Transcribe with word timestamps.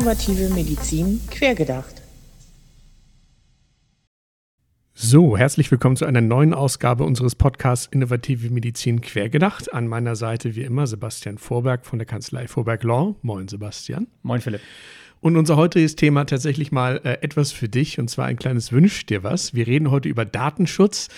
Innovative 0.00 0.48
Medizin 0.54 1.20
quergedacht. 1.30 2.00
So, 4.94 5.36
herzlich 5.36 5.70
willkommen 5.70 5.96
zu 5.96 6.06
einer 6.06 6.22
neuen 6.22 6.54
Ausgabe 6.54 7.04
unseres 7.04 7.34
Podcasts 7.34 7.86
Innovative 7.92 8.48
Medizin 8.48 9.02
quergedacht. 9.02 9.74
An 9.74 9.88
meiner 9.88 10.16
Seite 10.16 10.56
wie 10.56 10.62
immer 10.62 10.86
Sebastian 10.86 11.36
Vorberg 11.36 11.84
von 11.84 11.98
der 11.98 12.06
Kanzlei 12.06 12.48
Vorberg 12.48 12.82
Law. 12.82 13.14
Moin 13.20 13.46
Sebastian. 13.46 14.06
Moin 14.22 14.40
Philipp. 14.40 14.62
Und 15.20 15.36
unser 15.36 15.56
heutiges 15.56 15.96
Thema 15.96 16.24
tatsächlich 16.24 16.72
mal 16.72 17.02
äh, 17.04 17.18
etwas 17.20 17.52
für 17.52 17.68
dich 17.68 17.98
und 17.98 18.08
zwar 18.08 18.24
ein 18.24 18.38
kleines 18.38 18.72
Wünsch 18.72 19.04
dir 19.04 19.22
was. 19.22 19.52
Wir 19.52 19.66
reden 19.66 19.90
heute 19.90 20.08
über 20.08 20.24
Datenschutz 20.24 21.08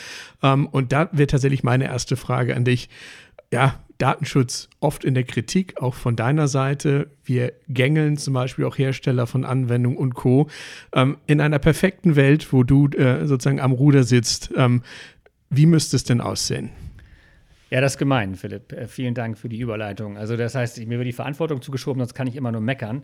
ähm, 0.43 0.67
und 0.67 0.91
da 0.91 1.09
wäre 1.13 1.29
tatsächlich 1.29 1.63
meine 1.63 1.85
erste 1.85 2.17
Frage 2.17 2.57
an 2.57 2.65
dich. 2.65 2.89
Ja, 3.53 3.79
Datenschutz 4.03 4.69
oft 4.81 5.05
in 5.05 5.15
der 5.15 5.23
Kritik, 5.23 5.81
auch 5.81 5.95
von 5.95 6.17
deiner 6.17 6.49
Seite. 6.49 7.09
Wir 7.25 7.53
gängeln 7.69 8.17
zum 8.17 8.35
Beispiel 8.35 8.65
auch 8.65 8.77
Hersteller 8.77 9.29
von 9.29 9.45
Anwendungen 9.45 9.97
und 9.97 10.15
Co. 10.15 10.49
Ähm, 10.93 11.19
in 11.27 11.41
einer 11.41 11.61
perfekten 11.61 12.17
Welt, 12.17 12.53
wo 12.53 12.65
du 12.65 12.89
äh, 12.89 13.27
sozusagen 13.29 13.61
am 13.61 13.71
Ruder 13.71 14.03
sitzt, 14.03 14.51
ähm, 14.57 14.83
wie 15.51 15.67
müsste 15.67 15.95
es 15.95 16.03
denn 16.03 16.21
aussehen? 16.21 16.71
Ja, 17.73 17.81
das 17.81 17.95
ist 17.95 17.99
gemein, 17.99 18.35
Philipp. 18.35 18.75
Äh, 18.75 18.87
vielen 18.87 19.15
Dank 19.15 19.39
für 19.39 19.49
die 19.49 19.59
Überleitung. 19.59 20.19
Also 20.19 20.37
das 20.37 20.55
heißt, 20.55 20.79
mir 20.87 20.99
wird 20.99 21.09
die 21.09 21.15
Verantwortung 21.15 21.63
zugeschoben, 21.63 22.01
sonst 22.01 22.13
kann 22.13 22.27
ich 22.27 22.37
immer 22.37 22.53
nur 22.53 22.61
meckern. 22.61 23.03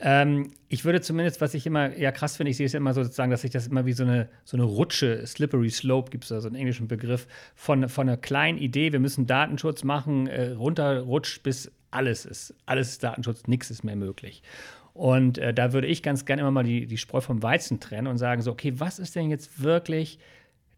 Ähm, 0.00 0.48
ich 0.68 0.84
würde 0.84 1.00
zumindest, 1.00 1.40
was 1.40 1.54
ich 1.54 1.64
immer 1.66 1.92
eher 1.92 2.10
krass 2.10 2.36
finde, 2.36 2.50
ich 2.50 2.56
sehe 2.56 2.66
es 2.66 2.74
immer 2.74 2.94
sozusagen, 2.94 3.30
dass 3.30 3.42
sich 3.42 3.52
das 3.52 3.68
immer 3.68 3.86
wie 3.86 3.92
so 3.92 4.02
eine, 4.02 4.28
so 4.42 4.56
eine 4.56 4.64
Rutsche, 4.64 5.24
Slippery 5.24 5.70
Slope, 5.70 6.10
gibt 6.10 6.24
es 6.24 6.30
da 6.30 6.40
so 6.40 6.48
einen 6.48 6.56
englischen 6.56 6.88
Begriff, 6.88 7.28
von, 7.54 7.88
von 7.88 8.08
einer 8.08 8.16
kleinen 8.16 8.58
Idee, 8.58 8.90
wir 8.90 8.98
müssen 8.98 9.28
Datenschutz 9.28 9.84
machen, 9.84 10.26
äh, 10.26 10.50
runterrutscht 10.50 11.44
bis 11.44 11.70
alles 11.92 12.26
ist. 12.26 12.56
Alles 12.66 12.88
ist 12.88 13.04
Datenschutz, 13.04 13.46
nichts 13.46 13.70
ist 13.70 13.84
mehr 13.84 13.94
möglich. 13.94 14.42
Und 14.94 15.38
äh, 15.38 15.54
da 15.54 15.72
würde 15.72 15.86
ich 15.86 16.02
ganz 16.02 16.24
gerne 16.24 16.42
immer 16.42 16.50
mal 16.50 16.64
die, 16.64 16.86
die 16.86 16.98
Spreu 16.98 17.20
vom 17.20 17.40
Weizen 17.44 17.78
trennen 17.78 18.08
und 18.08 18.18
sagen 18.18 18.42
so, 18.42 18.50
okay, 18.50 18.72
was 18.80 18.98
ist 18.98 19.14
denn 19.14 19.30
jetzt 19.30 19.62
wirklich 19.62 20.18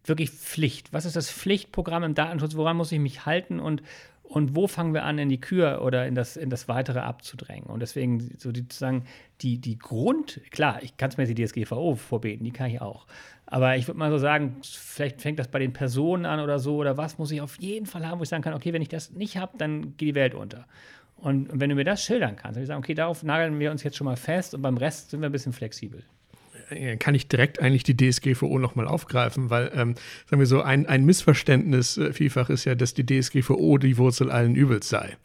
wirklich 0.05 0.31
Pflicht? 0.31 0.93
Was 0.93 1.05
ist 1.05 1.17
das 1.17 1.31
Pflichtprogramm 1.31 2.03
im 2.03 2.15
Datenschutz? 2.15 2.57
Woran 2.57 2.77
muss 2.77 2.93
ich 2.93 2.99
mich 2.99 3.27
halten 3.27 3.61
und, 3.61 3.83
und 4.23 4.55
wo 4.55 4.67
fangen 4.67 4.95
wir 4.95 5.05
an, 5.05 5.19
in 5.19 5.29
die 5.29 5.41
Kür 5.41 5.83
oder 5.83 6.07
in 6.07 6.15
das, 6.15 6.37
in 6.37 6.51
das 6.51 6.69
Weitere 6.69 7.01
abzudrängen? 7.01 7.69
Und 7.69 7.81
deswegen 7.81 8.21
so 8.39 8.53
sozusagen 8.55 9.05
die, 9.41 9.59
die 9.59 9.79
Grund, 9.79 10.41
klar, 10.51 10.83
ich 10.83 10.97
kann 10.97 11.11
es 11.11 11.17
mir 11.17 11.27
die 11.27 11.45
DSGVO 11.45 11.97
vorbeten, 11.97 12.45
die 12.45 12.53
kann 12.53 12.71
ich 12.71 12.81
auch. 12.81 13.07
Aber 13.47 13.77
ich 13.77 13.89
würde 13.89 13.99
mal 13.99 14.11
so 14.11 14.19
sagen, 14.19 14.57
vielleicht 14.63 15.21
fängt 15.21 15.39
das 15.39 15.49
bei 15.49 15.59
den 15.59 15.73
Personen 15.73 16.25
an 16.25 16.39
oder 16.39 16.61
so, 16.61 16.77
oder 16.77 16.97
was 16.97 17.19
muss 17.19 17.33
ich 17.33 17.41
auf 17.41 17.57
jeden 17.59 17.87
Fall 17.87 18.07
haben, 18.07 18.21
wo 18.21 18.23
ich 18.23 18.29
sagen 18.29 18.45
kann, 18.45 18.55
okay, 18.55 18.73
wenn 18.73 18.83
ich 18.83 18.89
das 18.89 19.11
nicht 19.11 19.37
habe, 19.39 19.59
dann 19.59 19.97
geht 19.97 20.11
die 20.11 20.15
Welt 20.15 20.35
unter. 20.35 20.67
Und 21.17 21.49
wenn 21.53 21.69
du 21.69 21.77
mir 21.77 21.85
das 21.85 22.03
schildern 22.03 22.37
kannst, 22.37 22.45
dann 22.45 22.55
würde 22.55 22.63
ich 22.63 22.69
sagen, 22.69 22.79
okay, 22.79 22.95
darauf 22.95 23.23
nageln 23.23 23.59
wir 23.59 23.71
uns 23.71 23.83
jetzt 23.83 23.97
schon 23.97 24.07
mal 24.07 24.17
fest 24.17 24.55
und 24.55 24.63
beim 24.63 24.77
Rest 24.77 25.11
sind 25.11 25.21
wir 25.21 25.29
ein 25.29 25.33
bisschen 25.33 25.53
flexibel. 25.53 26.05
Äh, 26.71 26.97
kann 26.97 27.15
ich 27.15 27.29
direkt 27.29 27.61
eigentlich 27.61 27.85
die 27.85 27.97
DSGVO 27.97 28.59
nochmal 28.59 28.87
aufgreifen, 28.87 29.51
weil, 29.51 29.71
ähm, 29.75 29.95
sagen 30.27 30.41
wir 30.41 30.47
so, 30.47 30.63
ein, 30.63 30.87
ein 30.87 31.05
Missverständnis 31.05 31.97
äh, 31.99 32.13
vielfach 32.13 32.51
ist 32.51 32.65
ja, 32.65 32.75
dass 32.75 32.95
die 32.95 33.05
DSGVO 33.05 33.79
die 33.79 33.99
Wurzel 33.99 34.31
allen 34.31 34.55
Übels 34.55 34.89
sei. 34.89 35.17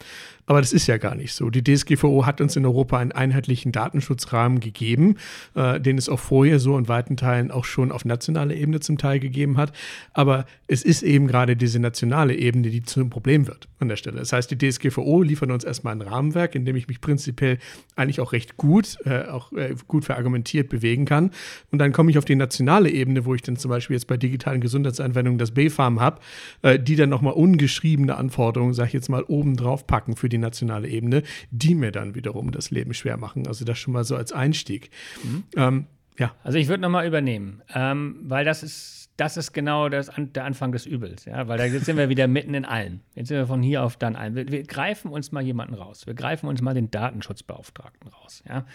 Aber 0.48 0.62
das 0.62 0.74
ist 0.74 0.88
ja 0.88 0.98
gar 0.98 1.16
nicht 1.16 1.34
so. 1.34 1.50
Die 1.50 1.64
DSGVO 1.64 2.26
hat 2.26 2.40
uns 2.40 2.56
in 2.56 2.66
Europa 2.66 2.98
einen 2.98 3.12
einheitlichen 3.12 3.72
Datenschutzrahmen 3.72 4.60
gegeben, 4.60 5.16
äh, 5.56 5.80
den 5.80 5.98
es 5.98 6.08
auch 6.08 6.20
vorher 6.20 6.60
so 6.60 6.78
in 6.78 6.88
weiten 6.88 7.18
Teilen 7.18 7.52
auch 7.52 7.66
schon 7.66 7.92
auf 7.92 8.06
nationaler 8.06 8.54
Ebene 8.54 8.80
zum 8.80 8.98
Teil 8.98 9.20
gegeben 9.20 9.58
hat. 9.58 9.74
Aber 10.14 10.46
es 10.68 10.84
ist 10.84 11.02
eben 11.04 11.28
gerade 11.28 11.56
diese 11.56 11.80
nationale 11.80 12.36
Ebene, 12.36 12.70
die 12.70 12.84
zum 12.84 13.10
Problem 13.10 13.48
wird 13.48 13.68
an 13.80 13.90
der 13.90 13.96
Stelle. 13.96 14.18
Das 14.18 14.34
heißt, 14.34 14.52
die 14.52 14.58
DSGVO 14.58 15.24
liefert 15.24 15.52
uns 15.52 15.64
erstmal 15.64 15.96
ein 15.96 16.02
Rahmenwerk, 16.02 16.56
in 16.56 16.66
dem 16.66 16.76
ich 16.76 16.88
mich 16.88 17.02
prinzipiell 17.02 17.58
eigentlich 17.96 18.20
auch 18.20 18.32
recht 18.32 18.58
gut, 18.58 18.98
äh, 19.06 19.26
auch 19.26 19.52
äh, 19.54 19.76
gut 19.88 20.06
verargumentiert 20.06 20.70
bewegen 20.70 21.06
kann. 21.06 21.32
Und 21.72 21.80
dann 21.80 21.92
komme 21.92 22.12
ich 22.12 22.18
auf 22.18 22.26
die 22.26 22.36
nationale 22.36 22.90
Ebene, 22.90 23.26
wo 23.26 23.34
ich 23.34 23.42
dann 23.42 23.58
zum 23.58 23.70
Beispiel 23.70 23.96
jetzt 23.96 24.08
bei 24.08 24.18
digitalen 24.18 24.62
Gesundheitsanwendungen 24.62 25.40
das 25.40 25.52
B-Farm 25.52 26.00
habe, 26.00 26.20
äh, 26.62 26.80
die 26.80 26.96
dann 26.96 27.10
nochmal 27.10 27.34
ungeschriebene 27.34 28.16
Anforderungen, 28.16 28.74
sage 28.74 28.88
ich 28.88 28.94
jetzt 28.94 29.10
mal, 29.10 29.24
oben 29.24 29.56
drauf 29.56 29.88
packen 29.88 30.16
für 30.16 30.30
die 30.30 30.35
die 30.36 30.42
nationale 30.42 30.88
Ebene, 30.88 31.24
die 31.52 31.76
mir 31.76 31.92
dann 31.92 32.16
wiederum 32.16 32.52
das 32.52 32.72
Leben 32.72 32.94
schwer 32.94 33.18
machen. 33.18 33.48
Also 33.48 33.66
das 33.66 33.78
schon 33.78 33.94
mal 33.94 34.04
so 34.04 34.16
als 34.16 34.32
Einstieg. 34.32 34.90
Mhm. 35.24 35.44
Ähm, 35.56 35.88
ja. 36.18 36.34
Also 36.44 36.58
ich 36.58 36.68
würde 36.68 36.82
nochmal 36.82 37.08
übernehmen, 37.08 37.62
ähm, 37.74 38.18
weil 38.24 38.46
das 38.46 38.64
ist, 38.64 39.10
das 39.18 39.38
ist 39.38 39.54
genau 39.54 39.90
das, 39.90 40.12
der 40.18 40.46
Anfang 40.46 40.72
des 40.72 40.86
Übels, 40.86 41.26
ja, 41.26 41.48
weil 41.48 41.58
da 41.58 41.68
sind 41.80 41.98
wir 41.98 42.10
wieder 42.10 42.28
mitten 42.28 42.54
in 42.54 42.66
allen. 42.66 43.02
Jetzt 43.16 43.30
sind 43.30 43.38
wir 43.38 43.48
von 43.48 43.62
hier 43.62 43.84
auf 43.84 43.98
dann 43.98 44.16
allen. 44.16 44.36
Wir, 44.36 44.50
wir, 44.50 44.64
greifen 44.64 45.12
uns 45.12 45.32
mal 45.32 45.42
jemanden 45.42 45.74
raus. 45.74 46.06
Wir 46.06 46.14
greifen 46.14 46.48
uns 46.48 46.62
mal 46.62 46.74
den 46.74 46.92
Datenschutzbeauftragten 46.92 48.10
raus. 48.10 48.44
Ja. 48.48 48.66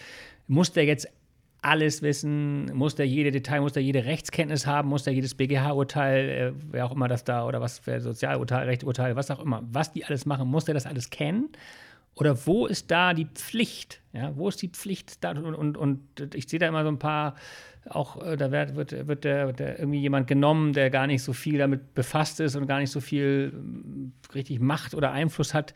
Muss 0.47 0.73
der 0.73 0.85
jetzt 0.85 1.09
alles 1.63 2.03
wissen, 2.03 2.75
muss 2.75 2.95
der 2.95 3.07
jede 3.07 3.31
Detail, 3.31 3.61
muss 3.61 3.73
der 3.73 3.83
jede 3.83 4.05
Rechtskenntnis 4.05 4.67
haben, 4.67 4.89
muss 4.89 5.05
der 5.05 5.13
jedes 5.13 5.35
BGH-Urteil, 5.35 6.29
äh, 6.29 6.53
wer 6.71 6.87
auch 6.87 6.93
immer 6.93 7.09
das 7.09 7.25
da, 7.25 7.47
oder 7.47 7.61
was 7.61 7.79
für 7.79 8.01
Sozialurteil, 8.01 8.67
Rechtsurteil, 8.67 9.17
was 9.17 9.31
auch 9.31 9.41
immer, 9.41 9.63
was 9.71 9.93
die 9.93 10.05
alles 10.05 10.27
machen, 10.27 10.49
muss 10.49 10.65
der 10.65 10.75
das 10.75 10.87
alles 10.87 11.11
kennen? 11.11 11.51
Oder 12.15 12.47
wo 12.47 12.67
ist 12.67 12.91
da 12.91 13.15
die 13.15 13.27
Pflicht? 13.27 14.01
Ja, 14.13 14.37
wo 14.37 14.49
ist 14.49 14.61
die 14.63 14.69
Pflicht? 14.69 15.23
Da, 15.23 15.31
und, 15.31 15.55
und, 15.55 15.77
und 15.77 16.35
ich 16.35 16.49
sehe 16.49 16.59
da 16.59 16.67
immer 16.67 16.83
so 16.83 16.89
ein 16.91 16.99
paar, 16.99 17.37
auch 17.89 18.23
äh, 18.23 18.37
da 18.37 18.51
wird, 18.51 18.77
wird, 18.77 19.07
wird, 19.07 19.25
der, 19.25 19.47
wird 19.47 19.59
der 19.59 19.79
irgendwie 19.79 20.01
jemand 20.01 20.27
genommen, 20.27 20.73
der 20.73 20.91
gar 20.91 21.07
nicht 21.07 21.23
so 21.23 21.33
viel 21.33 21.59
damit 21.59 21.95
befasst 21.95 22.41
ist 22.41 22.57
und 22.57 22.67
gar 22.67 22.79
nicht 22.79 22.91
so 22.91 23.01
viel 23.01 23.53
ähm, 23.55 24.13
richtig 24.35 24.61
Macht 24.61 24.95
oder 24.95 25.13
Einfluss 25.13 25.55
hat. 25.55 25.75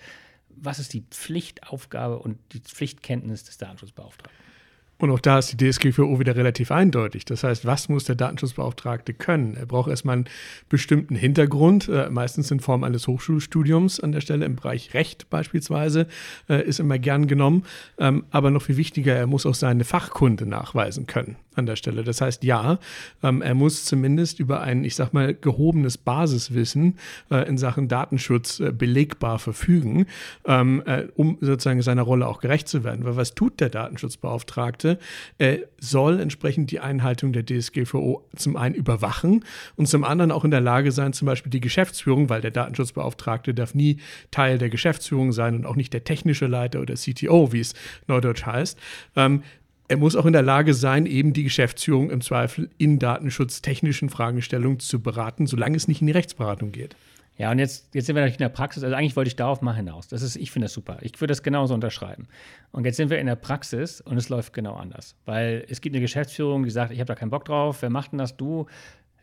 Was 0.49 0.79
ist 0.79 0.93
die 0.93 1.05
Pflichtaufgabe 1.11 2.19
und 2.19 2.39
die 2.53 2.61
Pflichtkenntnis 2.61 3.45
des 3.45 3.59
Datenschutzbeauftragten? 3.59 4.45
Und 4.99 5.11
auch 5.11 5.21
da 5.21 5.39
ist 5.39 5.53
die 5.53 5.71
DSGVO 5.71 6.21
wieder 6.21 6.37
relativ 6.37 6.71
eindeutig. 6.71 7.25
Das 7.25 7.43
heißt, 7.45 7.67
was 7.67 7.89
muss 7.89 8.05
der 8.05 8.15
Datenschutzbeauftragte 8.15 9.13
können? 9.13 9.57
Er 9.57 9.67
braucht 9.67 9.91
erstmal 9.91 10.17
einen 10.17 10.29
bestimmten 10.69 11.17
Hintergrund, 11.17 11.89
äh, 11.89 12.09
meistens 12.11 12.51
in 12.51 12.61
Form 12.61 12.85
eines 12.85 13.09
Hochschulstudiums 13.09 14.01
an 14.01 14.13
der 14.13 14.21
Stelle 14.21 14.45
im 14.45 14.57
Bereich 14.57 14.95
Recht 14.95 15.29
beispielsweise, 15.31 16.07
äh, 16.49 16.63
ist 16.63 16.81
immer 16.81 16.99
gern 16.99 17.27
genommen. 17.27 17.65
Ähm, 17.99 18.25
aber 18.31 18.51
noch 18.51 18.63
viel 18.63 18.77
wichtiger, 18.77 19.15
er 19.15 19.27
muss 19.27 19.47
auch 19.47 19.55
seine 19.55 19.85
Fachkunde 19.85 20.47
nachweisen 20.47 21.07
können 21.07 21.37
an 21.55 21.67
der 21.67 21.77
Stelle. 21.77 22.05
Das 22.05 22.21
heißt, 22.21 22.45
ja, 22.45 22.79
ähm, 23.23 23.43
er 23.43 23.55
muss 23.55 23.85
zumindest 23.85 24.41
über 24.41 24.63
ein, 24.63 24.85
ich 24.85 24.95
sag 24.95 25.13
mal, 25.13 25.35
gehobenes 25.35 25.99
Basiswissen 25.99 26.99
äh, 27.31 27.49
in 27.49 27.59
Sachen 27.59 27.89
Datenschutz 27.89 28.61
äh, 28.61 28.73
belegbar 28.73 29.39
verfügen, 29.39 30.07
ähm, 30.47 30.83
äh, 30.87 31.05
um 31.17 31.39
sozusagen 31.41 31.83
seiner 31.83 32.03
Rolle 32.03 32.27
auch 32.27 32.41
gerecht 32.41 32.69
zu 32.69 32.85
werden. 32.85 33.05
Weil 33.05 33.17
was 33.17 33.35
tut 33.35 33.61
der 33.61 33.71
Datenschutzbeauftragte? 33.71 34.99
Er 35.39 35.61
soll 35.79 36.21
entsprechend 36.21 36.71
die 36.71 36.81
Einhaltung 36.81 37.33
der 37.33 37.45
DSGVO 37.45 38.25
zum 38.37 38.57
einen 38.57 38.75
überwachen 38.75 39.45
und 39.77 39.87
zum 39.87 40.05
anderen 40.05 40.33
auch 40.33 40.45
in 40.45 40.51
der 40.51 40.61
Lage 40.61 40.93
sein, 40.93 41.13
zum 41.13 41.27
Beispiel 41.27 41.51
die 41.51 41.61
Geschäftsführung, 41.61 42.29
weil 42.29 42.41
der 42.41 42.51
Datenschutzbeauftragte 42.51 43.55
darf 43.55 43.75
nie 43.75 43.99
Teil 44.31 44.59
der 44.59 44.71
Geschäftsführung 44.71 45.33
sein 45.33 45.55
und 45.55 45.67
auch 45.67 45.77
nicht 45.77 45.93
der 45.93 46.05
technische 46.05 46.47
Leiter 46.47 46.81
oder 46.81 46.95
CTO, 46.95 47.53
wie 47.53 47.61
es 47.61 47.75
neudeutsch 48.07 48.47
heißt, 48.47 48.79
ähm, 49.17 49.43
er 49.89 49.97
muss 49.97 50.17
auch 50.17 50.27
in 50.27 50.33
der 50.33 50.43
Lage 50.43 50.75
sein, 50.75 51.07
eben 51.07 51.33
die 51.33 51.45
Geschäftsführung 51.45 52.11
im 52.11 52.21
Zweifel 52.21 52.71
in 52.79 52.99
datenschutztechnischen 52.99 54.09
Fragestellungen 54.09 54.81
zu 54.81 55.03
beraten, 55.03 55.47
solange 55.47 55.77
es 55.77 55.89
nicht 55.89 56.01
in 56.01 56.07
die 56.07 56.13
Rechtsberatung 56.13 56.73
geht. 56.73 56.97
Ja, 57.37 57.51
und 57.51 57.59
jetzt, 57.59 57.93
jetzt 57.95 58.07
sind 58.07 58.15
wir 58.15 58.25
in 58.25 58.33
der 58.39 58.49
Praxis. 58.49 58.85
Also 58.85 58.95
eigentlich 58.95 59.17
wollte 59.17 59.29
ich 59.29 59.37
darauf 59.37 59.61
mal 59.61 59.75
hinaus. 59.75 60.07
Das 60.07 60.23
ist, 60.23 60.37
ich 60.37 60.53
finde 60.53 60.67
das 60.67 60.73
super. 60.73 60.99
Ich 61.01 61.21
würde 61.21 61.33
das 61.33 61.43
genauso 61.43 61.75
unterschreiben. 61.75 62.29
Und 62.71 62.85
jetzt 62.87 62.97
sind 62.97 63.11
wir 63.11 63.19
in 63.19 63.27
der 63.27 63.35
Praxis 63.35 64.01
und 64.01 64.17
es 64.17 64.29
läuft 64.29 64.53
genau 64.53 64.75
anders. 64.75 65.17
Weil 65.25 65.65
es 65.69 65.81
gibt 65.81 65.95
eine 65.95 66.01
Geschäftsführung, 66.01 66.63
die 66.63 66.71
sagt, 66.71 66.93
ich 66.93 67.01
habe 67.01 67.09
da 67.09 67.17
keinen 67.17 67.31
Bock 67.31 67.45
drauf. 67.45 67.83
Wer 67.83 67.91
macht 67.91 68.13
denn 68.13 68.19
das? 68.19 68.37
Du? 68.37 68.67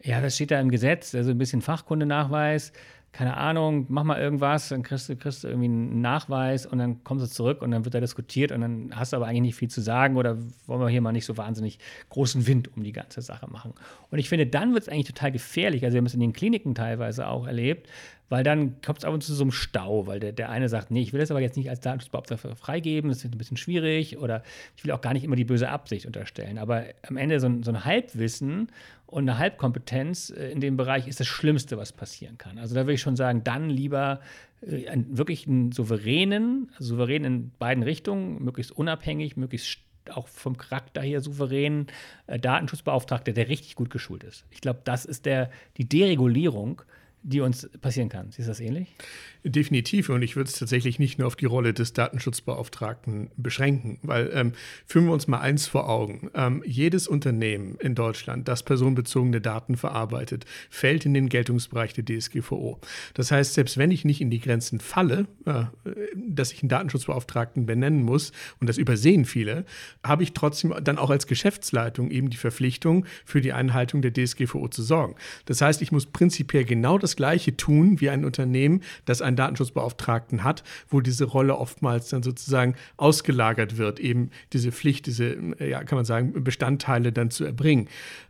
Ja, 0.03 0.19
das 0.19 0.35
steht 0.35 0.51
da 0.51 0.59
im 0.59 0.69
Gesetz. 0.69 1.15
Also 1.15 1.31
ein 1.31 1.37
bisschen 1.37 1.61
Fachkundenachweis 1.61 2.73
keine 3.11 3.35
Ahnung, 3.35 3.87
mach 3.89 4.05
mal 4.05 4.19
irgendwas, 4.19 4.69
dann 4.69 4.83
kriegst 4.83 5.09
du, 5.09 5.17
kriegst 5.17 5.43
du 5.43 5.49
irgendwie 5.49 5.67
einen 5.67 5.99
Nachweis 5.99 6.65
und 6.65 6.77
dann 6.77 7.03
kommst 7.03 7.25
du 7.25 7.29
zurück 7.29 7.61
und 7.61 7.71
dann 7.71 7.83
wird 7.83 7.93
da 7.93 7.99
diskutiert 7.99 8.53
und 8.53 8.61
dann 8.61 8.91
hast 8.95 9.11
du 9.11 9.17
aber 9.17 9.27
eigentlich 9.27 9.41
nicht 9.41 9.55
viel 9.55 9.69
zu 9.69 9.81
sagen 9.81 10.15
oder 10.15 10.37
wollen 10.65 10.79
wir 10.79 10.87
hier 10.87 11.01
mal 11.01 11.11
nicht 11.11 11.25
so 11.25 11.35
wahnsinnig 11.35 11.77
großen 12.09 12.47
Wind 12.47 12.75
um 12.75 12.83
die 12.83 12.93
ganze 12.93 13.21
Sache 13.21 13.49
machen. 13.49 13.73
Und 14.11 14.19
ich 14.19 14.29
finde, 14.29 14.47
dann 14.47 14.73
wird 14.73 14.83
es 14.83 14.89
eigentlich 14.89 15.07
total 15.07 15.31
gefährlich. 15.31 15.83
Also 15.83 15.95
wir 15.95 15.99
haben 15.99 16.05
es 16.05 16.13
in 16.13 16.21
den 16.21 16.31
Kliniken 16.31 16.73
teilweise 16.73 17.27
auch 17.27 17.47
erlebt, 17.47 17.89
weil 18.29 18.45
dann 18.45 18.81
kommt 18.81 18.99
es 18.99 19.03
ab 19.03 19.13
und 19.13 19.21
zu 19.21 19.33
so 19.33 19.43
einem 19.43 19.51
Stau, 19.51 20.07
weil 20.07 20.21
der, 20.21 20.31
der 20.31 20.49
eine 20.49 20.69
sagt, 20.69 20.89
nee, 20.89 21.01
ich 21.01 21.11
will 21.11 21.19
das 21.19 21.31
aber 21.31 21.41
jetzt 21.41 21.57
nicht 21.57 21.69
als 21.69 21.81
Datenschutzbeauftragter 21.81 22.55
freigeben, 22.55 23.09
das 23.09 23.25
ist 23.25 23.33
ein 23.33 23.37
bisschen 23.37 23.57
schwierig 23.57 24.19
oder 24.19 24.41
ich 24.77 24.85
will 24.85 24.91
auch 24.93 25.01
gar 25.01 25.11
nicht 25.11 25.25
immer 25.25 25.35
die 25.35 25.43
böse 25.43 25.67
Absicht 25.67 26.05
unterstellen. 26.05 26.57
Aber 26.57 26.85
am 27.05 27.17
Ende 27.17 27.41
so 27.41 27.47
ein, 27.47 27.61
so 27.61 27.71
ein 27.71 27.83
Halbwissen 27.83 28.69
und 29.11 29.27
eine 29.27 29.37
Halbkompetenz 29.37 30.29
äh, 30.29 30.49
in 30.49 30.61
dem 30.61 30.77
Bereich 30.77 31.07
ist 31.09 31.19
das 31.19 31.27
Schlimmste, 31.27 31.77
was 31.77 31.91
passieren 31.91 32.37
kann. 32.37 32.57
Also 32.57 32.73
da 32.73 32.81
würde 32.81 32.93
ich 32.93 33.00
schon 33.01 33.15
sagen, 33.15 33.43
dann 33.43 33.69
lieber 33.69 34.21
äh, 34.61 34.87
einen, 34.87 35.17
wirklich 35.17 35.47
einen 35.47 35.71
souveränen, 35.71 36.71
souverän 36.79 37.23
in 37.23 37.51
beiden 37.59 37.83
Richtungen, 37.83 38.43
möglichst 38.43 38.71
unabhängig, 38.71 39.37
möglichst 39.37 39.79
auch 40.09 40.27
vom 40.27 40.57
Charakter 40.57 41.01
her 41.01 41.21
souveränen 41.21 41.87
äh, 42.27 42.39
Datenschutzbeauftragter, 42.39 43.33
der 43.33 43.49
richtig 43.49 43.75
gut 43.75 43.89
geschult 43.89 44.23
ist. 44.23 44.45
Ich 44.49 44.61
glaube, 44.61 44.81
das 44.83 45.05
ist 45.05 45.25
der, 45.25 45.51
die 45.77 45.87
Deregulierung 45.87 46.81
die 47.23 47.41
uns 47.41 47.69
passieren 47.81 48.09
kann. 48.09 48.31
Siehst 48.31 48.47
du 48.47 48.51
das 48.51 48.59
ähnlich? 48.59 48.87
Definitiv. 49.43 50.09
Und 50.09 50.21
ich 50.21 50.35
würde 50.35 50.49
es 50.49 50.57
tatsächlich 50.57 50.99
nicht 50.99 51.17
nur 51.17 51.27
auf 51.27 51.35
die 51.35 51.45
Rolle 51.45 51.73
des 51.73 51.93
Datenschutzbeauftragten 51.93 53.31
beschränken, 53.37 53.99
weil 54.03 54.29
ähm, 54.33 54.53
führen 54.85 55.05
wir 55.05 55.13
uns 55.13 55.27
mal 55.27 55.39
eins 55.39 55.67
vor 55.67 55.89
Augen. 55.89 56.29
Ähm, 56.35 56.63
jedes 56.65 57.07
Unternehmen 57.07 57.75
in 57.79 57.95
Deutschland, 57.95 58.47
das 58.47 58.63
personenbezogene 58.63 59.41
Daten 59.41 59.77
verarbeitet, 59.77 60.45
fällt 60.69 61.05
in 61.05 61.13
den 61.13 61.29
Geltungsbereich 61.29 61.93
der 61.93 62.05
DSGVO. 62.05 62.79
Das 63.13 63.31
heißt, 63.31 63.53
selbst 63.53 63.77
wenn 63.77 63.91
ich 63.91 64.05
nicht 64.05 64.21
in 64.21 64.29
die 64.29 64.39
Grenzen 64.39 64.79
falle, 64.79 65.27
äh, 65.45 65.65
dass 66.15 66.51
ich 66.51 66.61
einen 66.61 66.69
Datenschutzbeauftragten 66.69 67.65
benennen 67.65 68.03
muss, 68.03 68.31
und 68.59 68.67
das 68.67 68.77
übersehen 68.77 69.25
viele, 69.25 69.65
habe 70.03 70.23
ich 70.23 70.33
trotzdem 70.33 70.73
dann 70.83 70.97
auch 70.97 71.09
als 71.09 71.25
Geschäftsleitung 71.25 72.11
eben 72.11 72.29
die 72.29 72.37
Verpflichtung, 72.37 73.05
für 73.25 73.41
die 73.41 73.53
Einhaltung 73.53 74.01
der 74.01 74.13
DSGVO 74.13 74.67
zu 74.67 74.83
sorgen. 74.83 75.15
Das 75.45 75.61
heißt, 75.61 75.81
ich 75.81 75.91
muss 75.91 76.05
prinzipiell 76.05 76.65
genau 76.65 76.97
das 76.97 77.10
Gleiche 77.15 77.57
tun 77.57 77.99
wie 77.99 78.09
ein 78.09 78.23
Unternehmen, 78.23 78.81
das 79.05 79.21
ein 79.21 79.31
einen 79.31 79.37
Datenschutzbeauftragten 79.37 80.43
hat, 80.43 80.63
wo 80.89 80.99
diese 80.99 81.25
Rolle 81.25 81.57
oftmals 81.57 82.09
dann 82.09 82.21
sozusagen 82.21 82.75
ausgelagert 82.97 83.77
wird, 83.77 83.99
eben 83.99 84.29
diese 84.51 84.71
Pflicht, 84.71 85.05
diese, 85.05 85.37
ja, 85.59 85.83
kann 85.83 85.97
man 85.97 86.05
sagen, 86.05 86.43
Bestandteile 86.43 87.11
dann 87.13 87.31
zu 87.31 87.45
erbringen. 87.45 87.87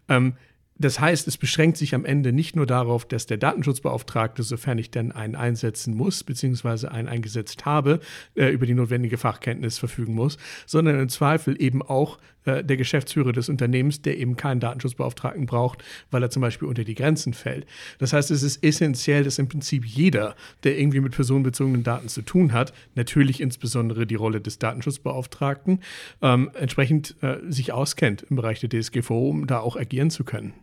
Ähm, 0.07 0.33
das 0.81 0.99
heißt, 0.99 1.27
es 1.27 1.37
beschränkt 1.37 1.77
sich 1.77 1.95
am 1.95 2.05
Ende 2.05 2.33
nicht 2.33 2.55
nur 2.55 2.65
darauf, 2.65 3.05
dass 3.05 3.25
der 3.25 3.37
Datenschutzbeauftragte, 3.37 4.43
sofern 4.43 4.77
ich 4.77 4.91
denn 4.91 5.11
einen 5.11 5.35
einsetzen 5.35 5.95
muss, 5.95 6.23
beziehungsweise 6.23 6.91
einen 6.91 7.07
eingesetzt 7.07 7.65
habe, 7.65 7.99
äh, 8.35 8.49
über 8.49 8.65
die 8.65 8.73
notwendige 8.73 9.17
Fachkenntnis 9.17 9.77
verfügen 9.77 10.13
muss, 10.13 10.37
sondern 10.65 10.99
im 10.99 11.09
Zweifel 11.09 11.61
eben 11.61 11.81
auch 11.81 12.17
äh, 12.45 12.63
der 12.63 12.77
Geschäftsführer 12.77 13.31
des 13.31 13.49
Unternehmens, 13.49 14.01
der 14.01 14.17
eben 14.17 14.35
keinen 14.35 14.59
Datenschutzbeauftragten 14.59 15.45
braucht, 15.45 15.83
weil 16.09 16.23
er 16.23 16.29
zum 16.29 16.41
Beispiel 16.41 16.67
unter 16.67 16.83
die 16.83 16.95
Grenzen 16.95 17.33
fällt. 17.33 17.65
Das 17.99 18.13
heißt, 18.13 18.31
es 18.31 18.41
ist 18.41 18.63
essentiell, 18.63 19.23
dass 19.23 19.37
im 19.37 19.47
Prinzip 19.47 19.85
jeder, 19.85 20.35
der 20.63 20.79
irgendwie 20.79 21.01
mit 21.01 21.13
personenbezogenen 21.13 21.83
Daten 21.83 22.07
zu 22.07 22.23
tun 22.23 22.53
hat, 22.53 22.73
natürlich 22.95 23.41
insbesondere 23.41 24.07
die 24.07 24.15
Rolle 24.15 24.41
des 24.41 24.57
Datenschutzbeauftragten, 24.57 25.79
ähm, 26.21 26.49
entsprechend 26.53 27.15
äh, 27.21 27.37
sich 27.47 27.73
auskennt 27.73 28.25
im 28.29 28.35
Bereich 28.35 28.59
der 28.59 28.69
DSGVO, 28.69 29.29
um 29.29 29.47
da 29.47 29.59
auch 29.59 29.75
agieren 29.75 30.09
zu 30.09 30.23
können. 30.23 30.53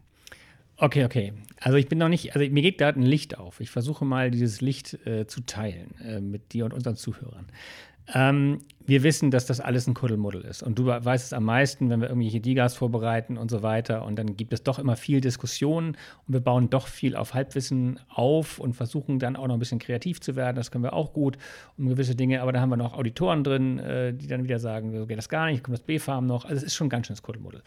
Okay, 0.80 1.04
okay. 1.04 1.32
Also 1.60 1.76
ich 1.76 1.88
bin 1.88 1.98
noch 1.98 2.08
nicht, 2.08 2.36
also 2.36 2.48
mir 2.50 2.62
geht 2.62 2.80
da 2.80 2.88
ein 2.88 3.02
Licht 3.02 3.36
auf. 3.36 3.58
Ich 3.58 3.70
versuche 3.70 4.04
mal 4.04 4.30
dieses 4.30 4.60
Licht 4.60 4.94
äh, 5.06 5.26
zu 5.26 5.40
teilen 5.40 5.94
äh, 6.00 6.20
mit 6.20 6.52
dir 6.52 6.64
und 6.64 6.72
unseren 6.72 6.94
Zuhörern. 6.94 7.46
Ähm, 8.14 8.60
wir 8.86 9.02
wissen, 9.02 9.30
dass 9.32 9.44
das 9.44 9.60
alles 9.60 9.88
ein 9.88 9.92
Kuddelmuddel 9.94 10.42
ist. 10.42 10.62
Und 10.62 10.78
du 10.78 10.86
weißt 10.86 11.26
es 11.26 11.32
am 11.32 11.44
meisten, 11.44 11.90
wenn 11.90 12.00
wir 12.00 12.08
irgendwelche 12.08 12.40
Digas 12.40 12.74
vorbereiten 12.74 13.36
und 13.36 13.50
so 13.50 13.62
weiter. 13.62 14.04
Und 14.04 14.16
dann 14.16 14.36
gibt 14.36 14.52
es 14.52 14.62
doch 14.62 14.78
immer 14.78 14.94
viel 14.94 15.20
Diskussion 15.20 15.88
und 15.88 16.32
wir 16.32 16.40
bauen 16.40 16.70
doch 16.70 16.86
viel 16.86 17.16
auf 17.16 17.34
Halbwissen 17.34 17.98
auf 18.08 18.60
und 18.60 18.74
versuchen 18.74 19.18
dann 19.18 19.34
auch 19.34 19.48
noch 19.48 19.54
ein 19.54 19.58
bisschen 19.58 19.80
kreativ 19.80 20.20
zu 20.20 20.36
werden. 20.36 20.56
Das 20.56 20.70
können 20.70 20.84
wir 20.84 20.94
auch 20.94 21.12
gut 21.12 21.36
um 21.76 21.88
gewisse 21.88 22.14
Dinge. 22.14 22.40
Aber 22.40 22.52
da 22.52 22.60
haben 22.60 22.70
wir 22.70 22.76
noch 22.76 22.94
Auditoren 22.94 23.42
drin, 23.42 23.80
äh, 23.80 24.14
die 24.14 24.28
dann 24.28 24.44
wieder 24.44 24.60
sagen, 24.60 24.96
so 24.96 25.06
geht 25.06 25.18
das 25.18 25.28
gar 25.28 25.46
nicht, 25.46 25.64
kommt 25.64 25.76
das 25.76 25.84
B-Farm 25.84 26.26
noch. 26.26 26.44
Also 26.44 26.56
es 26.56 26.62
ist 26.62 26.76
schon 26.76 26.88
ganz 26.88 27.08
schön 27.08 27.14
das 27.14 27.22
Kuddelmuddel. 27.22 27.62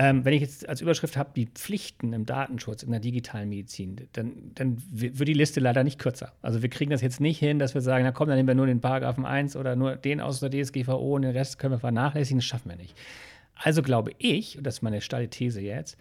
Ähm, 0.00 0.24
wenn 0.24 0.32
ich 0.32 0.40
jetzt 0.40 0.68
als 0.68 0.80
Überschrift 0.80 1.16
habe, 1.16 1.30
die 1.34 1.46
Pflichten 1.46 2.12
im 2.12 2.24
Datenschutz, 2.24 2.84
in 2.84 2.92
der 2.92 3.00
digitalen 3.00 3.48
Medizin, 3.48 3.96
dann, 4.12 4.52
dann 4.54 4.80
wird 4.90 5.26
die 5.26 5.34
Liste 5.34 5.58
leider 5.58 5.82
nicht 5.82 5.98
kürzer. 5.98 6.32
Also 6.40 6.62
wir 6.62 6.68
kriegen 6.68 6.92
das 6.92 7.00
jetzt 7.02 7.20
nicht 7.20 7.40
hin, 7.40 7.58
dass 7.58 7.74
wir 7.74 7.80
sagen, 7.80 8.04
na 8.04 8.12
komm, 8.12 8.28
dann 8.28 8.36
nehmen 8.36 8.46
wir 8.46 8.54
nur 8.54 8.66
den 8.66 8.80
Paragraphen 8.80 9.26
1 9.26 9.56
oder 9.56 9.74
nur 9.74 9.96
den 9.96 10.20
aus 10.20 10.38
der 10.38 10.50
DSGVO 10.50 11.16
und 11.16 11.22
den 11.22 11.32
Rest 11.32 11.58
können 11.58 11.74
wir 11.74 11.80
vernachlässigen, 11.80 12.38
das 12.38 12.44
schaffen 12.44 12.70
wir 12.70 12.76
nicht. 12.76 12.96
Also 13.56 13.82
glaube 13.82 14.12
ich, 14.18 14.56
und 14.56 14.64
das 14.64 14.76
ist 14.76 14.82
meine 14.82 15.00
steile 15.00 15.28
These 15.28 15.60
jetzt, 15.60 15.98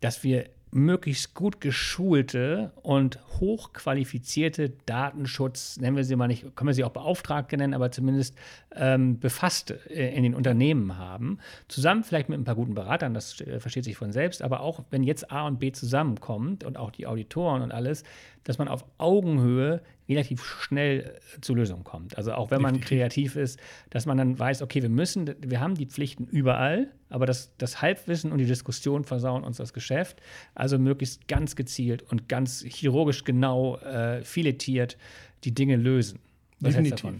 dass 0.00 0.22
wir 0.22 0.44
möglichst 0.70 1.34
gut 1.34 1.60
geschulte 1.60 2.72
und 2.82 3.18
hochqualifizierte 3.40 4.70
Datenschutz, 4.86 5.78
nennen 5.78 5.96
wir 5.96 6.04
sie 6.04 6.16
mal 6.16 6.28
nicht, 6.28 6.54
können 6.56 6.68
wir 6.68 6.74
sie 6.74 6.84
auch 6.84 6.90
Beauftragte 6.90 7.56
nennen, 7.56 7.74
aber 7.74 7.90
zumindest 7.90 8.36
ähm, 8.74 9.18
Befasste 9.18 9.74
in 9.74 10.22
den 10.22 10.34
Unternehmen 10.34 10.98
haben. 10.98 11.38
Zusammen 11.68 12.04
vielleicht 12.04 12.28
mit 12.28 12.38
ein 12.38 12.44
paar 12.44 12.54
guten 12.54 12.74
Beratern, 12.74 13.14
das 13.14 13.40
äh, 13.40 13.60
versteht 13.60 13.84
sich 13.84 13.96
von 13.96 14.12
selbst, 14.12 14.42
aber 14.42 14.60
auch 14.60 14.84
wenn 14.90 15.02
jetzt 15.02 15.30
A 15.30 15.46
und 15.46 15.58
B 15.58 15.72
zusammenkommt 15.72 16.64
und 16.64 16.76
auch 16.76 16.90
die 16.90 17.06
Auditoren 17.06 17.62
und 17.62 17.72
alles, 17.72 18.04
dass 18.44 18.58
man 18.58 18.68
auf 18.68 18.84
Augenhöhe 18.98 19.82
relativ 20.08 20.44
schnell 20.44 21.00
äh, 21.36 21.40
zur 21.40 21.56
Lösung 21.56 21.84
kommt. 21.84 22.16
Also 22.16 22.32
auch 22.32 22.50
wenn 22.50 22.62
man 22.62 22.80
kreativ 22.80 23.36
ist, 23.36 23.58
dass 23.90 24.06
man 24.06 24.16
dann 24.16 24.38
weiß, 24.38 24.62
okay, 24.62 24.82
wir 24.82 24.88
müssen, 24.88 25.34
wir 25.40 25.60
haben 25.60 25.74
die 25.74 25.86
Pflichten 25.86 26.26
überall, 26.26 26.88
aber 27.10 27.26
das, 27.26 27.52
das 27.58 27.82
Halbwissen 27.82 28.32
und 28.32 28.38
die 28.38 28.46
Diskussion 28.46 29.04
versauen 29.04 29.44
uns 29.44 29.58
das 29.58 29.72
Geschäft. 29.72 30.20
Also 30.54 30.78
möglichst 30.78 31.28
ganz 31.28 31.56
gezielt 31.56 32.02
und 32.02 32.28
ganz 32.28 32.64
chirurgisch 32.66 33.24
genau 33.24 33.76
äh, 33.78 34.22
filetiert 34.22 34.96
die 35.44 35.54
Dinge 35.54 35.76
lösen. 35.76 36.20
Was 36.60 36.74
Definitiv. 36.74 37.14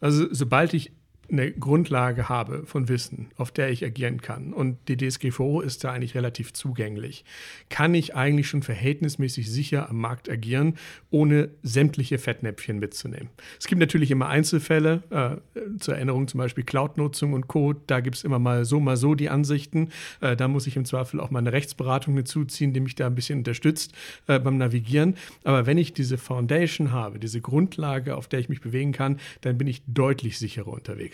Also 0.00 0.26
sobald 0.30 0.74
ich 0.74 0.92
eine 1.30 1.52
Grundlage 1.52 2.28
habe 2.28 2.64
von 2.66 2.88
Wissen, 2.88 3.28
auf 3.36 3.50
der 3.50 3.70
ich 3.70 3.84
agieren 3.84 4.20
kann. 4.20 4.52
Und 4.52 4.78
die 4.88 4.96
DSGVO 4.96 5.60
ist 5.60 5.84
da 5.84 5.92
eigentlich 5.92 6.14
relativ 6.14 6.52
zugänglich. 6.52 7.24
Kann 7.68 7.94
ich 7.94 8.14
eigentlich 8.14 8.48
schon 8.48 8.62
verhältnismäßig 8.62 9.50
sicher 9.50 9.88
am 9.88 9.98
Markt 9.98 10.30
agieren, 10.30 10.76
ohne 11.10 11.50
sämtliche 11.62 12.18
Fettnäpfchen 12.18 12.78
mitzunehmen. 12.78 13.30
Es 13.58 13.66
gibt 13.66 13.80
natürlich 13.80 14.10
immer 14.10 14.28
Einzelfälle, 14.28 15.02
äh, 15.10 15.36
zur 15.78 15.94
Erinnerung 15.94 16.28
zum 16.28 16.38
Beispiel 16.38 16.64
Cloud-Nutzung 16.64 17.32
und 17.32 17.48
Code. 17.48 17.80
Da 17.86 18.00
gibt 18.00 18.16
es 18.16 18.24
immer 18.24 18.38
mal 18.38 18.64
so, 18.64 18.80
mal 18.80 18.96
so 18.96 19.14
die 19.14 19.30
Ansichten. 19.30 19.90
Äh, 20.20 20.36
da 20.36 20.48
muss 20.48 20.66
ich 20.66 20.76
im 20.76 20.84
Zweifel 20.84 21.20
auch 21.20 21.30
mal 21.30 21.38
eine 21.38 21.52
Rechtsberatung 21.52 22.14
hinzuziehen, 22.16 22.72
die 22.72 22.80
mich 22.80 22.94
da 22.94 23.06
ein 23.06 23.14
bisschen 23.14 23.38
unterstützt 23.38 23.92
äh, 24.26 24.38
beim 24.38 24.58
Navigieren. 24.58 25.16
Aber 25.44 25.66
wenn 25.66 25.78
ich 25.78 25.92
diese 25.92 26.18
Foundation 26.18 26.92
habe, 26.92 27.18
diese 27.18 27.40
Grundlage, 27.40 28.16
auf 28.16 28.28
der 28.28 28.40
ich 28.40 28.48
mich 28.48 28.60
bewegen 28.60 28.92
kann, 28.92 29.18
dann 29.42 29.58
bin 29.58 29.66
ich 29.66 29.82
deutlich 29.86 30.38
sicherer 30.38 30.68
unterwegs. 30.68 31.13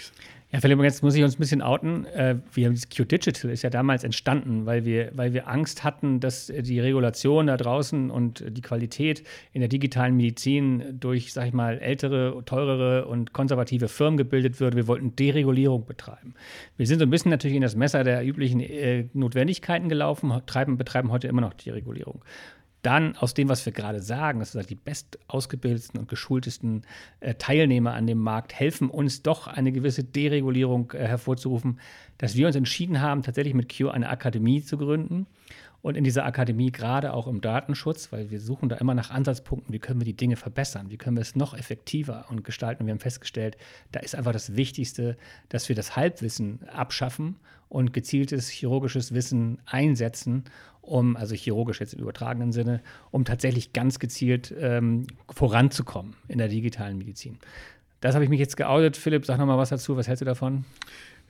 Ja, 0.53 0.59
Philipp, 0.59 0.83
jetzt 0.83 1.05
muss 1.05 1.15
ich 1.15 1.23
uns 1.23 1.37
ein 1.37 1.39
bisschen 1.39 1.63
outen. 1.63 2.07
Äh, 2.07 2.37
wir 2.53 2.67
haben 2.67 2.75
Q 2.75 3.05
Digital 3.05 3.53
ist 3.53 3.63
ja 3.63 3.71
damals 3.71 4.03
entstanden, 4.03 4.67
weil 4.67 4.85
wir, 4.85 5.13
weil 5.15 5.33
wir 5.33 5.47
Angst 5.47 5.85
hatten, 5.85 6.19
dass 6.19 6.47
die 6.47 6.81
Regulation 6.81 7.47
da 7.47 7.57
draußen 7.57 8.11
und 8.11 8.43
die 8.49 8.61
Qualität 8.61 9.23
in 9.53 9.61
der 9.61 9.69
digitalen 9.69 10.17
Medizin 10.17 10.99
durch, 10.99 11.33
sag 11.33 11.47
ich 11.47 11.53
mal, 11.53 11.79
ältere, 11.79 12.43
teurere 12.47 13.07
und 13.07 13.33
konservative 13.33 13.87
Firmen 13.87 14.17
gebildet 14.17 14.59
würde. 14.59 14.77
Wir 14.77 14.89
wollten 14.89 15.15
Deregulierung 15.15 15.87
betreiben. 15.87 16.35
Wir 16.77 16.87
sind 16.89 16.99
so 16.99 17.05
ein 17.05 17.11
bisschen 17.11 17.31
natürlich 17.31 17.55
in 17.55 17.63
das 17.63 17.77
Messer 17.77 18.03
der 18.03 18.27
üblichen 18.27 18.59
äh, 18.59 19.07
Notwendigkeiten 19.13 19.89
gelaufen, 19.89 20.33
treiben, 20.47 20.77
betreiben 20.77 21.13
heute 21.13 21.29
immer 21.29 21.43
noch 21.43 21.55
Deregulierung 21.55 22.25
dann 22.83 23.17
aus 23.17 23.35
dem, 23.35 23.49
was 23.49 23.65
wir 23.67 23.73
gerade 23.73 24.01
sagen, 24.01 24.39
dass 24.39 24.53
die 24.67 24.75
best 24.75 25.19
ausgebildetsten 25.29 26.01
und 26.01 26.09
geschultesten 26.09 26.83
äh, 27.21 27.35
Teilnehmer 27.35 27.95
an 27.95 28.07
dem 28.07 28.19
Markt 28.19 28.55
helfen 28.55 28.89
uns 28.89 29.23
doch 29.23 29.47
eine 29.47 29.73
gewisse 29.73 30.05
Deregulierung 30.05 30.93
äh, 30.93 31.07
hervorzurufen, 31.07 31.79
dass 32.19 32.37
wir 32.37 32.47
uns 32.47 32.57
entschieden 32.57 33.01
haben, 33.01 33.23
tatsächlich 33.23 33.55
mit 33.55 33.75
Q 33.77 33.89
eine 33.89 34.09
Akademie 34.09 34.63
zu 34.63 34.79
gründen. 34.79 35.27
Und 35.83 35.97
in 35.97 36.05
dieser 36.05 36.25
Akademie 36.25 36.73
gerade 36.73 37.15
auch 37.15 37.27
im 37.27 37.41
Datenschutz, 37.41 38.13
weil 38.13 38.31
wir 38.31 38.41
suchen 38.41 38.69
da 38.69 38.77
immer 38.77 38.95
nach 38.95 39.11
Ansatzpunkten, 39.11 39.73
wie 39.73 39.79
können 39.79 40.01
wir 40.01 40.05
die 40.05 40.17
Dinge 40.17 40.37
verbessern, 40.37 40.91
wie 40.91 40.99
können 40.99 41.17
wir 41.17 41.23
es 41.23 41.37
noch 41.37 41.55
effektiver 41.55 42.27
und 42.29 42.45
gestalten. 42.45 42.87
Wir 42.87 42.93
haben 42.93 43.01
festgestellt, 43.01 43.57
da 43.93 44.01
ist 44.01 44.15
einfach 44.15 44.33
das 44.33 44.57
Wichtigste, 44.57 45.17
dass 45.49 45.69
wir 45.69 45.77
das 45.77 45.97
Halbwissen 45.97 46.69
abschaffen 46.69 47.37
und 47.69 47.93
gezieltes 47.93 48.49
chirurgisches 48.49 49.15
Wissen 49.15 49.59
einsetzen 49.65 50.45
um, 50.83 51.17
also 51.17 51.35
chirurgisch 51.35 51.81
jetzt 51.81 51.95
im 51.95 52.01
übertragenen 52.01 52.53
Sinne, 52.53 52.81
um 53.11 53.25
tatsächlich 53.25 53.73
ganz 53.73 53.99
gezielt 53.99 54.55
ähm, 54.59 55.07
voranzukommen 55.29 56.17
in 56.29 56.39
der 56.39 56.49
digitalen 56.49 56.99
Medizin. 56.99 57.39
Das 58.01 58.15
habe 58.15 58.25
ich 58.25 58.31
mich 58.31 58.41
jetzt 58.41 58.57
geoutet. 58.57 58.97
Philipp, 58.97 59.27
sag 59.27 59.39
noch 59.39 59.47
mal 59.47 59.59
was 59.59 59.69
dazu. 59.69 59.97
Was 59.97 60.09
hältst 60.09 60.23
du 60.23 60.25
davon? 60.25 60.65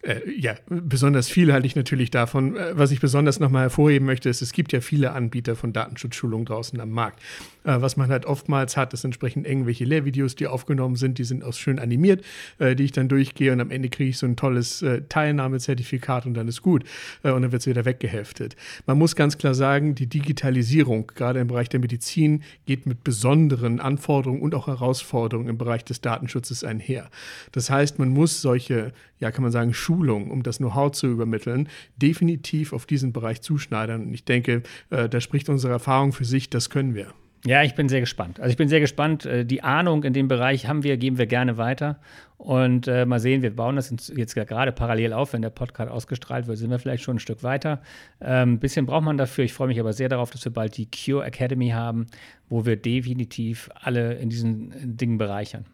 Äh, 0.03 0.21
ja, 0.31 0.55
besonders 0.69 1.29
viel 1.29 1.53
halte 1.53 1.67
ich 1.67 1.77
natürlich 1.77 2.11
davon. 2.11 2.57
Äh, 2.57 2.79
was 2.79 2.91
ich 2.91 3.01
besonders 3.01 3.39
nochmal 3.39 3.63
hervorheben 3.65 4.07
möchte, 4.07 4.31
ist, 4.31 4.41
es 4.41 4.53
gibt 4.53 4.73
ja 4.73 4.81
viele 4.81 5.13
Anbieter 5.13 5.57
von 5.57 5.73
Datenschutzschulungen 5.75 6.47
draußen 6.47 6.81
am 6.81 6.91
Markt. 6.91 7.21
Äh, 7.65 7.83
was 7.83 7.99
man 7.99 8.09
halt 8.09 8.25
oftmals 8.25 8.79
hat, 8.79 8.95
ist 8.95 9.05
entsprechend 9.05 9.47
irgendwelche 9.47 9.85
Lehrvideos, 9.85 10.37
die 10.37 10.47
aufgenommen 10.47 10.97
sind, 10.97 11.19
die 11.19 11.25
sind 11.25 11.45
auch 11.45 11.53
schön 11.53 11.79
animiert, 11.79 12.25
äh, 12.59 12.75
die 12.75 12.85
ich 12.85 12.93
dann 12.93 13.09
durchgehe 13.09 13.53
und 13.53 13.61
am 13.61 13.71
Ende 13.71 13.91
kriege 13.91 14.11
ich 14.11 14.19
so 14.19 14.27
ein 14.27 14.37
tolles 14.37 14.81
äh, 14.81 15.03
Teilnahmezertifikat 15.09 16.25
und 16.25 16.35
dann 16.35 16.49
ist 16.49 16.63
gut. 16.63 16.85
Äh, 17.23 17.33
und 17.33 17.43
dann 17.43 17.53
wird 17.53 17.61
es 17.61 17.67
wieder 17.67 17.85
weggeheftet. 17.85 18.57
Man 18.87 18.97
muss 18.97 19.17
ganz 19.17 19.37
klar 19.37 19.55
sagen, 19.55 19.95
die 19.95 20.07
Digitalisierung, 20.07 21.09
gerade 21.15 21.41
im 21.41 21.49
Bereich 21.49 21.69
der 21.69 21.81
Medizin, 21.81 22.43
geht 22.65 22.87
mit 22.87 23.05
besonderen 23.05 23.81
Anforderungen 23.81 24.41
und 24.41 24.55
auch 24.55 24.67
Herausforderungen 24.67 25.49
im 25.49 25.59
Bereich 25.59 25.85
des 25.85 26.01
Datenschutzes 26.01 26.65
einher. 26.65 27.11
Das 27.53 27.69
heißt, 27.69 27.99
man 27.99 28.09
muss 28.09 28.41
solche, 28.41 28.93
ja, 29.19 29.31
kann 29.31 29.43
man 29.43 29.53
sagen, 29.53 29.75
Schulung, 29.91 30.31
um 30.31 30.43
das 30.43 30.59
Know-how 30.59 30.93
zu 30.93 31.09
übermitteln, 31.09 31.69
definitiv 31.97 32.73
auf 32.73 32.87
diesen 32.87 33.13
Bereich 33.13 33.43
zuschneidern. 33.43 34.03
Und 34.03 34.15
ich 34.15 34.25
denke, 34.25 34.63
äh, 34.91 35.09
da 35.09 35.21
spricht 35.21 35.49
unsere 35.49 35.73
Erfahrung 35.73 36.13
für 36.13 36.25
sich, 36.25 36.49
das 36.49 36.71
können 36.71 36.95
wir. 36.95 37.13
Ja, 37.45 37.63
ich 37.63 37.75
bin 37.75 37.89
sehr 37.89 38.01
gespannt. 38.01 38.39
Also 38.39 38.51
ich 38.51 38.57
bin 38.57 38.69
sehr 38.69 38.81
gespannt. 38.81 39.25
Äh, 39.25 39.45
die 39.45 39.65
Ahnung 39.65 40.05
in 40.05 40.13
dem 40.13 40.29
Bereich 40.29 40.69
haben 40.69 40.85
wir, 40.85 40.97
geben 40.97 41.19
wir 41.19 41.27
gerne 41.27 41.57
weiter. 41.57 41.99
Und 42.37 42.87
äh, 42.87 43.05
mal 43.05 43.19
sehen, 43.19 43.43
wir 43.43 43.55
bauen 43.55 43.77
das 43.77 43.93
jetzt 44.15 44.35
gerade 44.35 44.73
parallel 44.73 45.13
auf. 45.13 45.33
Wenn 45.33 45.43
der 45.43 45.51
Podcast 45.51 45.91
ausgestrahlt 45.91 46.47
wird, 46.47 46.59
sind 46.59 46.71
wir 46.71 46.79
vielleicht 46.79 47.03
schon 47.03 47.17
ein 47.17 47.21
Stück 47.21 47.43
weiter. 47.43 47.81
Ein 48.21 48.51
ähm, 48.51 48.59
bisschen 48.59 48.87
braucht 48.87 49.05
man 49.05 49.17
dafür. 49.17 49.45
Ich 49.45 49.55
freue 49.55 49.69
mich 49.69 49.81
aber 49.81 49.93
sehr 49.93 50.09
darauf, 50.09 50.31
dass 50.31 50.45
wir 50.45 50.53
bald 50.53 50.77
die 50.77 50.89
Cure 50.89 51.25
Academy 51.25 51.71
haben, 51.71 52.07
wo 52.49 52.65
wir 52.65 52.77
definitiv 52.77 53.71
alle 53.75 54.15
in 54.15 54.29
diesen 54.29 54.97
Dingen 54.97 55.19
bereichern. 55.19 55.65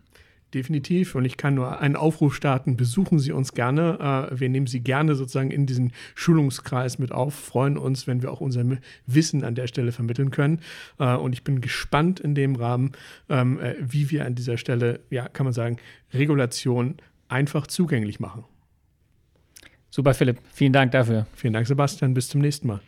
Definitiv. 0.57 1.15
Und 1.15 1.27
ich 1.27 1.37
kann 1.37 1.55
nur 1.55 1.81
einen 1.81 1.97
Aufruf 1.97 2.35
starten. 2.35 2.79
Besuchen 2.79 3.19
Sie 3.19 3.31
uns 3.31 3.53
gerne. 3.53 4.31
Äh, 4.33 4.41
wir 4.41 4.49
nehmen 4.49 4.67
Sie 4.67 4.81
gerne 4.81 5.15
sozusagen 5.15 5.51
in 5.51 5.67
diesen 5.67 5.93
Schulungskreis 6.15 6.99
mit 6.99 7.13
auf. 7.13 7.35
Freuen 7.35 7.77
uns, 7.77 8.07
wenn 8.07 8.23
wir 8.23 8.33
auch 8.33 8.41
unser 8.41 8.65
Wissen 9.05 9.45
an 9.45 9.55
der 9.55 9.67
Stelle 9.67 9.93
vermitteln 9.93 10.31
können. 10.31 10.61
Äh, 10.99 11.15
und 11.15 11.35
ich 11.35 11.45
bin 11.45 11.61
gespannt 11.61 12.21
in 12.21 12.35
dem 12.35 12.57
Rahmen, 12.57 12.93
ähm, 13.29 13.61
äh, 13.61 13.75
wie 13.81 14.11
wir 14.11 14.25
an 14.25 14.35
dieser 14.35 14.57
Stelle, 14.57 15.01
ja, 15.11 15.29
kann 15.29 15.45
man 15.45 15.53
sagen, 15.53 15.77
Regulation 16.15 16.95
einfach 17.29 17.67
zugänglich 17.67 18.19
machen. 18.19 18.45
Super, 19.91 20.15
Philipp. 20.15 20.39
Vielen 20.55 20.73
Dank 20.73 20.93
dafür. 20.93 21.27
Vielen 21.35 21.53
Dank, 21.53 21.67
Sebastian. 21.67 22.15
Bis 22.15 22.31
zum 22.31 22.41
nächsten 22.41 22.67
Mal. 22.67 22.81